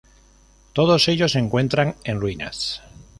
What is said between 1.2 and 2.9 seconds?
se encuentran en ruinas.